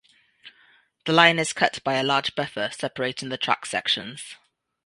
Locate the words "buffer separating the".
2.33-3.37